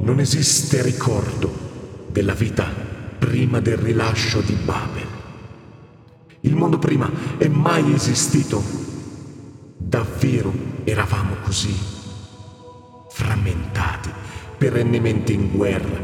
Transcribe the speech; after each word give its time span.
Non 0.00 0.20
esiste 0.20 0.80
ricordo 0.80 1.50
della 2.10 2.34
vita 2.34 2.66
prima 3.18 3.58
del 3.58 3.78
rilascio 3.78 4.40
di 4.40 4.52
Babel. 4.52 5.06
Il 6.42 6.54
mondo 6.54 6.78
prima 6.78 7.10
è 7.36 7.48
mai 7.48 7.92
esistito. 7.92 8.62
Davvero 9.76 10.52
eravamo 10.84 11.34
così, 11.42 11.74
frammentati, 13.10 14.10
perennemente 14.56 15.32
in 15.32 15.50
guerra. 15.50 15.98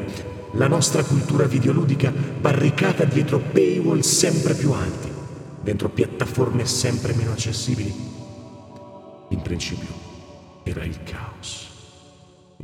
La 0.54 0.66
nostra 0.66 1.04
cultura 1.04 1.44
videoludica 1.44 2.12
barricata 2.12 3.04
dietro 3.04 3.38
paywall 3.38 4.00
sempre 4.00 4.54
più 4.54 4.72
alti, 4.72 5.08
dentro 5.62 5.88
piattaforme 5.88 6.66
sempre 6.66 7.14
meno 7.14 7.30
accessibili. 7.30 7.94
In 9.28 9.40
principio 9.40 9.88
era 10.64 10.84
il 10.84 11.00
caos. 11.04 11.73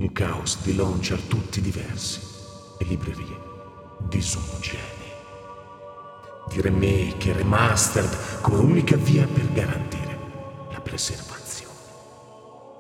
Un 0.01 0.13
caos 0.13 0.57
di 0.63 0.75
launcher 0.75 1.21
tutti 1.21 1.61
diversi 1.61 2.21
e 2.79 2.87
librerie 2.87 3.37
disomogenee. 4.09 4.89
Di 6.49 6.59
remake 6.63 7.29
e 7.29 7.33
remastered 7.35 8.41
come 8.41 8.61
unica 8.61 8.97
via 8.97 9.27
per 9.27 9.53
garantire 9.53 10.19
la 10.73 10.81
preservazione. 10.81 11.75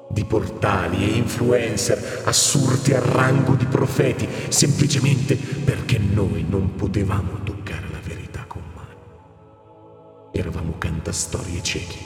Di 0.08 0.25
portali 0.25 1.12
e 1.12 1.17
influencer 1.19 2.22
assurti 2.25 2.95
al 2.95 3.03
rango 3.03 3.55
di 3.55 3.67
profeti 3.67 4.27
semplicemente 4.48 5.36
perché 5.36 5.98
noi 5.98 6.47
non 6.48 6.75
potevamo 6.75 7.42
toccare 7.45 7.86
la 7.91 8.00
verità 8.02 8.47
con 8.48 8.62
mano. 8.75 10.30
Eravamo 10.33 10.77
cantastorie 10.78 11.62
ciechi, 11.62 11.98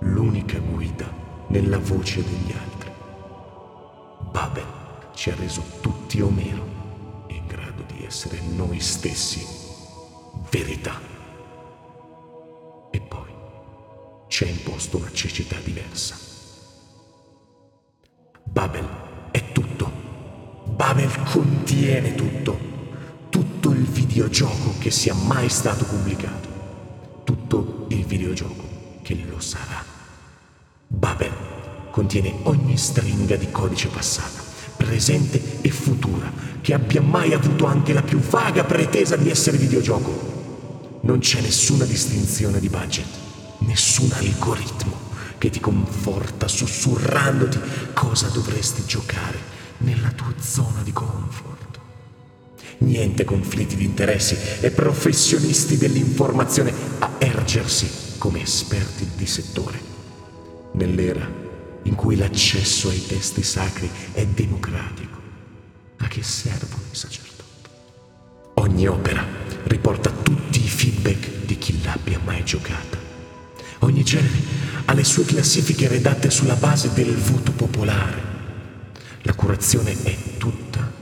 l'unica 0.00 0.58
guida 0.58 1.12
nella 1.48 1.78
voce 1.78 2.22
degli 2.22 2.52
altri. 2.52 2.67
Ci 5.18 5.30
ha 5.30 5.34
reso 5.34 5.64
tutti 5.80 6.20
Omero, 6.20 7.26
in 7.26 7.44
grado 7.48 7.82
di 7.92 8.04
essere 8.04 8.40
noi 8.54 8.78
stessi, 8.78 9.44
verità. 10.48 11.00
E 12.92 13.00
poi 13.00 13.28
ci 14.28 14.44
ha 14.44 14.46
imposto 14.46 14.98
una 14.98 15.10
cecità 15.10 15.56
diversa. 15.58 16.16
Babel 18.44 18.88
è 19.32 19.50
tutto. 19.50 19.90
Babel 20.66 21.10
contiene 21.32 22.14
tutto. 22.14 22.56
Tutto 23.28 23.70
il 23.70 23.86
videogioco 23.86 24.74
che 24.78 24.92
sia 24.92 25.14
mai 25.14 25.48
stato 25.48 25.84
pubblicato. 25.84 26.48
Tutto 27.24 27.86
il 27.88 28.04
videogioco 28.04 28.64
che 29.02 29.16
lo 29.28 29.40
sarà. 29.40 29.84
Babel 30.86 31.32
contiene 31.90 32.32
ogni 32.44 32.76
stringa 32.76 33.34
di 33.34 33.50
codice 33.50 33.88
passata, 33.88 34.46
presente 34.88 35.60
e 35.60 35.70
futura, 35.70 36.32
che 36.62 36.72
abbia 36.72 37.02
mai 37.02 37.34
avuto 37.34 37.66
anche 37.66 37.92
la 37.92 38.02
più 38.02 38.18
vaga 38.18 38.64
pretesa 38.64 39.16
di 39.16 39.28
essere 39.28 39.58
videogioco. 39.58 41.00
Non 41.02 41.18
c'è 41.18 41.42
nessuna 41.42 41.84
distinzione 41.84 42.58
di 42.58 42.70
budget, 42.70 43.06
nessun 43.58 44.10
algoritmo 44.12 45.06
che 45.36 45.50
ti 45.50 45.60
conforta 45.60 46.48
sussurrandoti 46.48 47.58
cosa 47.92 48.28
dovresti 48.28 48.84
giocare 48.86 49.38
nella 49.78 50.10
tua 50.10 50.32
zona 50.40 50.80
di 50.82 50.92
comfort. 50.92 51.78
Niente 52.78 53.24
conflitti 53.24 53.76
di 53.76 53.84
interessi 53.84 54.36
e 54.60 54.70
professionisti 54.70 55.76
dell'informazione 55.76 56.72
a 57.00 57.10
ergersi 57.18 58.16
come 58.16 58.40
esperti 58.40 59.06
di 59.16 59.26
settore. 59.26 59.78
Nell'era 60.72 61.37
in 61.88 61.94
cui 61.94 62.16
l'accesso 62.16 62.90
ai 62.90 63.04
testi 63.04 63.42
sacri 63.42 63.90
è 64.12 64.24
democratico. 64.26 65.16
A 65.98 66.06
che 66.06 66.22
servono 66.22 66.82
i 66.92 66.94
sacerdoti? 66.94 67.44
Ogni 68.54 68.86
opera 68.86 69.24
riporta 69.64 70.10
tutti 70.10 70.62
i 70.62 70.68
feedback 70.68 71.46
di 71.46 71.56
chi 71.56 71.82
l'abbia 71.82 72.20
mai 72.22 72.44
giocata. 72.44 72.98
Ogni 73.80 74.04
genere 74.04 74.38
ha 74.84 74.92
le 74.92 75.04
sue 75.04 75.24
classifiche 75.24 75.88
redatte 75.88 76.30
sulla 76.30 76.56
base 76.56 76.92
del 76.92 77.14
voto 77.14 77.52
popolare. 77.52 78.36
La 79.22 79.34
curazione 79.34 79.96
è 80.02 80.16
tutta 80.36 80.92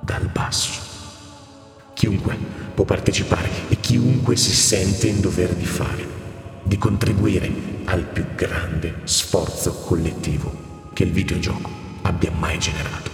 dal 0.00 0.28
basso. 0.32 0.86
Chiunque 1.92 2.36
può 2.74 2.84
partecipare 2.84 3.50
e 3.68 3.78
chiunque 3.78 4.36
si 4.36 4.54
sente 4.54 5.08
in 5.08 5.20
dovere 5.20 5.54
di 5.56 5.66
fare 5.66 6.07
di 6.68 6.76
contribuire 6.76 7.50
al 7.86 8.04
più 8.04 8.26
grande 8.34 9.00
sforzo 9.04 9.72
collettivo 9.86 10.90
che 10.92 11.04
il 11.04 11.12
videogioco 11.12 11.70
abbia 12.02 12.30
mai 12.30 12.58
generato. 12.58 13.07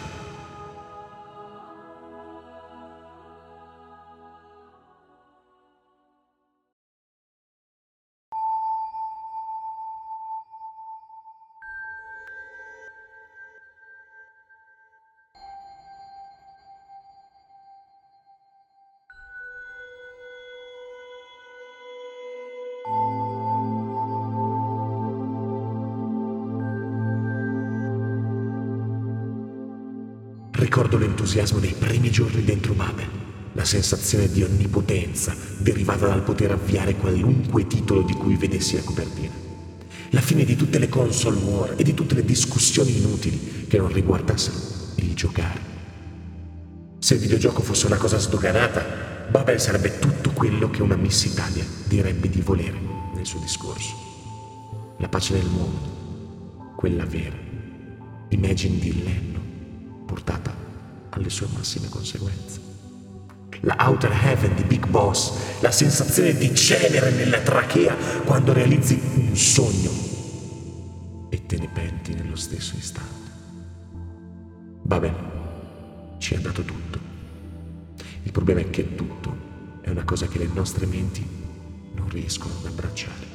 Ricordo 30.65 30.97
l'entusiasmo 30.97 31.59
dei 31.59 31.75
primi 31.79 32.11
giorni 32.11 32.43
dentro 32.43 32.73
Babel, 32.73 33.07
la 33.53 33.67
sensazione 33.67 34.31
di 34.31 34.43
onnipotenza 34.43 35.37
derivata 35.59 36.07
dal 36.07 36.23
poter 36.23 36.53
avviare 36.53 36.97
qualunque 36.97 37.67
titolo 37.67 38.01
di 38.01 38.15
cui 38.15 38.37
vedessi 38.37 38.75
la 38.75 38.83
copertina. 38.83 39.31
La 40.09 40.23
fine 40.23 40.43
di 40.47 40.57
tutte 40.57 40.79
le 40.79 40.89
console 40.89 41.37
war 41.37 41.75
e 41.77 41.83
di 41.83 41.93
tutte 41.93 42.15
le 42.15 42.25
discussioni 42.25 42.97
inutili 42.97 43.67
che 43.69 43.77
non 43.77 43.93
riguardassero 43.93 44.57
il 44.95 45.15
giocare. 45.15 45.61
Se 46.99 47.13
il 47.13 47.21
videogioco 47.21 47.61
fosse 47.61 47.85
una 47.85 47.99
cosa 47.99 48.17
sdoganata, 48.17 49.27
Babel 49.31 49.61
sarebbe 49.61 49.99
tutto 49.99 50.31
quello 50.31 50.71
che 50.71 50.81
una 50.81 50.97
Miss 50.97 51.25
Italia 51.27 51.65
direbbe 51.87 52.31
di 52.31 52.41
volere 52.41 52.79
nel 53.15 53.27
suo 53.27 53.39
discorso. 53.39 54.95
La 54.97 55.11
pace 55.11 55.35
nel 55.35 55.47
mondo, 55.47 56.73
quella 56.75 57.05
vera, 57.05 57.37
Imagine 58.31 58.79
di 58.79 59.05
Lenno, 59.05 59.44
portata 60.07 60.55
alle 61.11 61.31
sue 61.31 61.47
massime 61.55 61.89
conseguenze. 61.89 62.61
La 63.61 63.77
Outer 63.89 64.13
Heaven 64.13 64.55
di 64.57 64.65
Big 64.65 64.87
Boss, 64.87 65.61
la 65.61 65.71
sensazione 65.71 66.35
di 66.35 66.55
cenere 66.55 67.11
nella 67.11 67.41
trachea 67.41 67.95
quando 68.25 68.53
realizzi 68.53 69.01
un 69.15 69.35
sogno 69.35 69.91
e 71.31 71.47
te 71.47 71.57
ne 71.59 71.69
penti 71.73 72.15
nello 72.15 72.37
stesso 72.37 72.77
istante. 72.77 73.31
Vabbè, 74.83 75.15
ci 76.19 76.35
ha 76.35 76.41
dato 76.41 76.63
tutto. 76.63 76.99
Il 78.23 78.33
problema 78.33 78.61
è 78.61 78.71
che 78.71 78.95
tutto 78.95 79.81
è 79.81 79.91
una 79.91 80.05
cosa 80.05 80.27
che 80.27 80.39
le 80.39 80.49
nostre 80.53 80.87
menti 80.87 81.27
non 81.95 82.09
riescono 82.09 82.55
ad 82.59 82.67
abbracciare. 82.67 83.34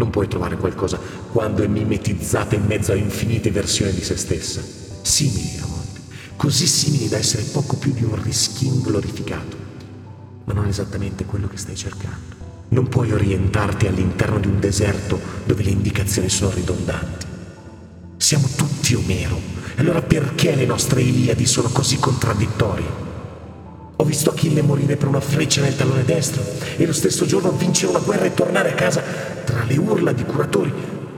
Non 0.00 0.08
puoi 0.08 0.28
trovare 0.28 0.56
qualcosa 0.56 0.98
quando 1.30 1.62
è 1.62 1.66
mimetizzata 1.66 2.54
in 2.54 2.64
mezzo 2.64 2.92
a 2.92 2.94
infinite 2.94 3.50
versioni 3.50 3.92
di 3.92 4.02
se 4.02 4.16
stessa, 4.16 4.62
simili 5.02 5.58
a 5.60 5.66
volte, 5.66 6.00
così 6.36 6.66
simili 6.66 7.06
da 7.06 7.18
essere 7.18 7.42
poco 7.42 7.76
più 7.76 7.92
di 7.92 8.02
un 8.02 8.20
riskin 8.22 8.80
glorificato, 8.80 9.58
ma 10.44 10.54
non 10.54 10.68
esattamente 10.68 11.26
quello 11.26 11.48
che 11.48 11.58
stai 11.58 11.76
cercando. 11.76 12.34
Non 12.68 12.88
puoi 12.88 13.12
orientarti 13.12 13.88
all'interno 13.88 14.38
di 14.38 14.46
un 14.46 14.58
deserto 14.58 15.20
dove 15.44 15.62
le 15.64 15.70
indicazioni 15.70 16.30
sono 16.30 16.54
ridondanti. 16.54 17.26
Siamo 18.16 18.48
tutti 18.56 18.94
Omero, 18.94 19.38
allora 19.76 20.00
perché 20.00 20.54
le 20.54 20.64
nostre 20.64 21.02
Iliadi 21.02 21.44
sono 21.44 21.68
così 21.68 21.98
contraddittorie? 21.98 23.09
Ho 24.00 24.04
visto 24.04 24.30
Achille 24.30 24.62
morire 24.62 24.96
per 24.96 25.08
una 25.08 25.20
freccia 25.20 25.60
nel 25.60 25.76
tallone 25.76 26.06
destro 26.06 26.42
e 26.78 26.86
lo 26.86 26.92
stesso 26.94 27.26
giorno 27.26 27.50
vincere 27.50 27.90
una 27.90 28.00
guerra 28.00 28.24
e 28.24 28.32
tornare 28.32 28.70
a 28.70 28.74
casa 28.74 29.02
tra 29.44 29.62
le 29.64 29.76
urla 29.76 30.12
di 30.12 30.24
curatori 30.24 30.72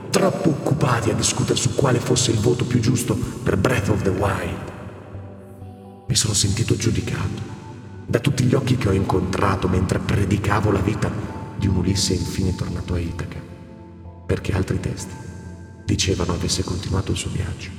troppo 0.09 0.49
occupati 0.49 1.09
a 1.09 1.13
discutere 1.13 1.57
su 1.57 1.75
quale 1.75 1.99
fosse 1.99 2.31
il 2.31 2.39
voto 2.39 2.65
più 2.65 2.81
giusto 2.81 3.15
per 3.15 3.55
Breath 3.55 3.87
of 3.87 4.01
the 4.01 4.09
Wild. 4.09 4.71
Mi 6.07 6.15
sono 6.15 6.33
sentito 6.33 6.75
giudicato 6.75 7.41
da 8.05 8.19
tutti 8.19 8.43
gli 8.43 8.53
occhi 8.53 8.75
che 8.75 8.89
ho 8.89 8.93
incontrato 8.93 9.69
mentre 9.69 9.99
predicavo 9.99 10.69
la 10.69 10.81
vita 10.81 11.09
di 11.57 11.67
un 11.67 11.77
Ulisse 11.77 12.11
infine 12.11 12.53
tornato 12.53 12.95
a 12.95 12.99
Itaca, 12.99 13.39
perché 14.25 14.51
altri 14.51 14.81
testi 14.81 15.13
dicevano 15.85 16.33
avesse 16.33 16.65
continuato 16.65 17.11
il 17.11 17.17
suo 17.17 17.31
viaggio. 17.31 17.69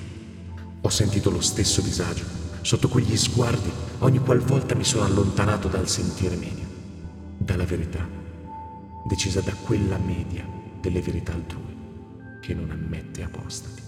Ho 0.80 0.88
sentito 0.88 1.28
lo 1.28 1.42
stesso 1.42 1.82
disagio 1.82 2.43
sotto 2.64 2.88
quegli 2.88 3.14
sguardi 3.14 3.70
ogni 3.98 4.20
qualvolta 4.20 4.74
mi 4.74 4.84
sono 4.84 5.04
allontanato 5.04 5.68
dal 5.68 5.86
sentiere 5.86 6.34
medio, 6.34 6.64
dalla 7.36 7.66
verità, 7.66 8.08
decisa 9.06 9.42
da 9.42 9.52
quella 9.52 9.98
media 9.98 10.46
delle 10.80 11.02
verità 11.02 11.34
altrui 11.34 11.76
che 12.40 12.54
non 12.54 12.70
ammette 12.70 13.22
apostati. 13.22 13.83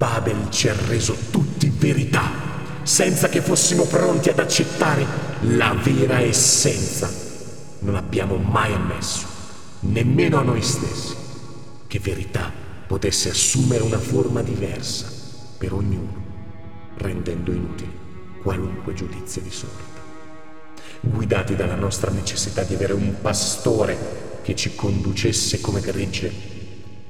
Babel 0.00 0.48
ci 0.48 0.66
ha 0.66 0.74
reso 0.86 1.14
tutti 1.30 1.68
verità, 1.68 2.22
senza 2.84 3.28
che 3.28 3.42
fossimo 3.42 3.84
pronti 3.84 4.30
ad 4.30 4.38
accettare 4.38 5.04
la 5.42 5.74
vera 5.74 6.20
essenza. 6.20 7.12
Non 7.80 7.96
abbiamo 7.96 8.36
mai 8.36 8.72
ammesso, 8.72 9.26
nemmeno 9.80 10.38
a 10.38 10.42
noi 10.42 10.62
stessi, 10.62 11.14
che 11.86 11.98
verità 11.98 12.50
potesse 12.86 13.28
assumere 13.28 13.82
una 13.82 13.98
forma 13.98 14.40
diversa 14.40 15.06
per 15.58 15.74
ognuno, 15.74 16.24
rendendo 16.96 17.52
inutile 17.52 17.92
qualunque 18.42 18.94
giudizio 18.94 19.42
di 19.42 19.50
sorta. 19.50 20.00
Guidati 21.02 21.54
dalla 21.56 21.74
nostra 21.74 22.10
necessità 22.10 22.62
di 22.62 22.72
avere 22.72 22.94
un 22.94 23.16
pastore 23.20 24.38
che 24.40 24.56
ci 24.56 24.74
conducesse 24.74 25.60
come 25.60 25.82
gregge, 25.82 26.32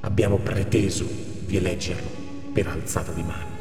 abbiamo 0.01 0.39
preteso 0.39 1.07
di 1.45 1.55
eleggerlo 1.55 2.20
per 2.51 2.67
alzata 2.67 3.11
di 3.11 3.23
mano. 3.23 3.59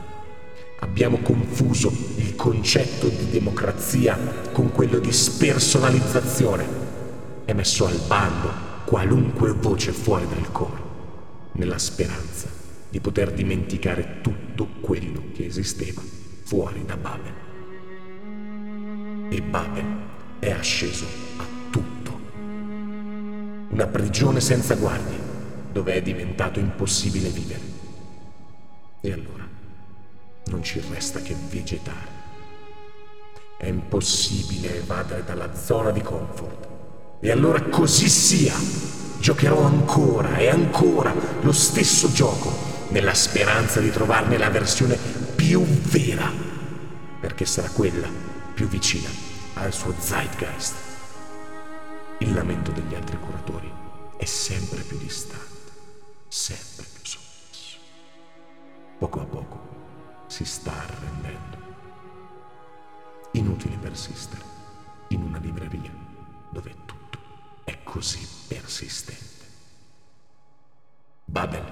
Abbiamo 0.80 1.18
confuso 1.18 1.92
il 2.16 2.34
concetto 2.36 3.08
di 3.08 3.30
democrazia 3.30 4.18
con 4.52 4.72
quello 4.72 4.98
di 4.98 5.12
spersonalizzazione 5.12 6.64
e 7.44 7.52
messo 7.52 7.86
al 7.86 8.00
bando 8.06 8.68
qualunque 8.84 9.52
voce 9.52 9.92
fuori 9.92 10.26
dal 10.26 10.50
coro, 10.50 11.48
nella 11.52 11.78
speranza 11.78 12.48
di 12.88 12.98
poter 12.98 13.32
dimenticare 13.32 14.18
tutto 14.20 14.66
quello 14.80 15.24
che 15.34 15.46
esisteva 15.46 16.02
fuori 16.44 16.84
da 16.84 16.96
Babel. 16.96 17.32
E 19.28 19.42
Babel 19.42 19.84
è 20.40 20.50
asceso 20.50 21.04
a 21.36 21.44
tutto. 21.70 22.20
Una 23.68 23.86
prigione 23.86 24.40
senza 24.40 24.74
guardie, 24.74 25.18
dove 25.72 25.94
è 25.94 26.02
diventato 26.02 26.58
impossibile 26.58 27.28
vivere. 27.28 27.69
Non 30.60 30.68
ci 30.68 30.84
resta 30.90 31.22
che 31.22 31.34
vegetare. 31.48 32.18
È 33.56 33.66
impossibile 33.66 34.76
evadere 34.76 35.24
dalla 35.24 35.54
zona 35.54 35.90
di 35.90 36.02
comfort. 36.02 36.68
E 37.18 37.30
allora 37.30 37.62
così 37.62 38.10
sia. 38.10 38.52
Giocherò 39.18 39.62
ancora 39.62 40.36
e 40.36 40.50
ancora 40.50 41.14
lo 41.40 41.52
stesso 41.52 42.12
gioco, 42.12 42.52
nella 42.88 43.14
speranza 43.14 43.80
di 43.80 43.90
trovarne 43.90 44.36
la 44.36 44.50
versione 44.50 44.98
più 45.34 45.62
vera, 45.62 46.30
perché 47.18 47.46
sarà 47.46 47.70
quella 47.70 48.08
più 48.52 48.68
vicina 48.68 49.08
al 49.54 49.72
suo 49.72 49.94
zeitgeist. 49.98 50.74
Il 52.18 52.34
lamento 52.34 52.70
degli 52.70 52.94
altri 52.94 53.18
curatori 53.18 53.72
è 54.18 54.26
sempre 54.26 54.82
più 54.82 54.98
distante, 54.98 55.72
sempre 56.28 56.84
più 56.92 57.02
sommesso. 57.02 57.78
Poco 58.98 59.20
a 59.20 59.24
poco 59.24 59.69
si 60.40 60.44
sta 60.46 60.72
arrendendo. 60.72 61.58
Inutile 63.32 63.76
persistere 63.76 64.42
in 65.08 65.22
una 65.22 65.38
libreria 65.38 65.92
dove 66.50 66.74
tutto 66.86 67.18
è 67.64 67.82
così 67.82 68.26
persistente. 68.48 69.44
Babel 71.26 71.64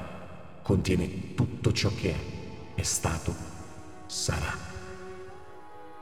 contiene 0.62 1.34
tutto 1.34 1.72
ciò 1.72 1.90
che 1.94 2.10
è, 2.12 2.74
è 2.74 2.82
stato, 2.82 3.34
sarà. 4.06 4.54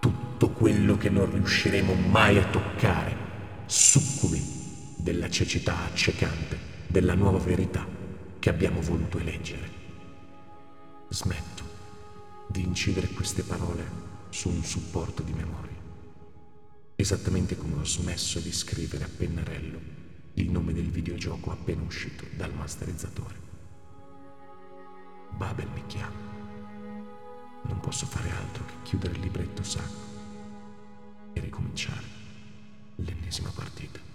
Tutto 0.01 0.51
quello 0.51 0.97
che 0.97 1.09
non 1.09 1.31
riusciremo 1.31 1.95
mai 1.95 2.39
a 2.39 2.51
toccare, 2.51 3.17
succubi 3.67 4.43
della 4.97 5.31
cecità 5.31 5.85
accecante 5.85 6.59
della 6.89 7.15
nuova 7.15 7.39
verità 7.39 7.87
che 8.41 8.51
abbiamo 8.51 8.81
voluto 8.81 9.19
eleggere. 9.19 9.71
Smetto 11.09 11.56
di 12.57 12.63
incidere 12.63 13.09
queste 13.09 13.43
parole 13.43 13.85
su 14.31 14.49
un 14.49 14.65
supporto 14.65 15.23
di 15.23 15.35
memoria, 15.35 15.77
esattamente 16.97 17.55
come 17.55 17.75
ho 17.75 17.85
smesso 17.85 18.41
di 18.41 18.51
scrivere 18.51 19.05
a 19.05 19.11
pennarello 19.15 19.79
il 20.35 20.51
nome 20.51 20.73
del 20.73 20.91
videogioco 20.91 21.51
appena 21.51 21.83
uscito 21.83 22.25
dal 22.35 22.55
masterizzatore. 22.55 23.35
Babel 25.37 25.69
mi 25.69 25.83
chiama. 25.87 26.35
Non 27.65 27.79
posso 27.81 28.07
fare 28.07 28.31
altro 28.31 28.65
che 28.65 28.75
chiudere 28.85 29.15
il 29.15 29.21
libretto 29.21 29.63
sacro 29.63 30.15
e 31.35 31.41
ricominciare 31.41 32.07
l'ennesima 32.97 33.51
partita. 33.55 34.06